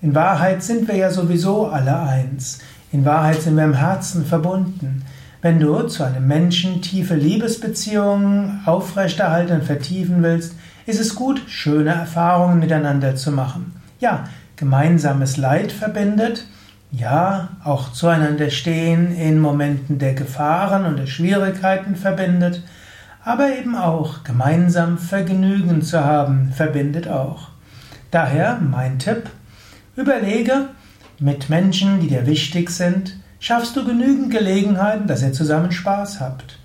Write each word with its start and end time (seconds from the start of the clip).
In 0.00 0.14
Wahrheit 0.14 0.62
sind 0.62 0.88
wir 0.88 0.96
ja 0.96 1.10
sowieso 1.10 1.66
alle 1.66 1.98
eins. 1.98 2.60
In 2.90 3.04
Wahrheit 3.04 3.42
sind 3.42 3.56
wir 3.56 3.64
im 3.64 3.74
Herzen 3.74 4.24
verbunden. 4.24 5.04
Wenn 5.40 5.60
du 5.60 5.82
zu 5.82 6.02
einem 6.02 6.26
Menschen 6.26 6.82
tiefe 6.82 7.14
Liebesbeziehungen 7.14 8.62
aufrechterhalten 8.64 9.60
und 9.60 9.64
vertiefen 9.64 10.20
willst, 10.24 10.56
ist 10.84 11.00
es 11.00 11.14
gut, 11.14 11.42
schöne 11.46 11.90
Erfahrungen 11.90 12.58
miteinander 12.58 13.14
zu 13.14 13.30
machen. 13.30 13.72
Ja, 14.00 14.24
gemeinsames 14.56 15.36
Leid 15.36 15.70
verbindet, 15.70 16.44
ja, 16.90 17.50
auch 17.62 17.92
zueinander 17.92 18.50
stehen 18.50 19.14
in 19.14 19.38
Momenten 19.38 20.00
der 20.00 20.14
Gefahren 20.14 20.86
und 20.86 20.96
der 20.96 21.06
Schwierigkeiten 21.06 21.94
verbindet, 21.94 22.64
aber 23.24 23.56
eben 23.56 23.76
auch 23.76 24.24
gemeinsam 24.24 24.98
Vergnügen 24.98 25.82
zu 25.82 26.04
haben 26.04 26.50
verbindet 26.52 27.06
auch. 27.06 27.50
Daher 28.10 28.58
mein 28.58 28.98
Tipp, 28.98 29.30
überlege 29.94 30.70
mit 31.20 31.48
Menschen, 31.48 32.00
die 32.00 32.08
dir 32.08 32.26
wichtig 32.26 32.70
sind, 32.70 33.18
schaffst 33.40 33.76
du 33.76 33.84
genügend 33.84 34.30
Gelegenheiten, 34.30 35.06
dass 35.06 35.22
ihr 35.22 35.32
zusammen 35.32 35.72
Spaß 35.72 36.20
habt. 36.20 36.58